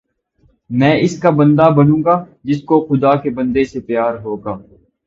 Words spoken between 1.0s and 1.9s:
اس کا بندہ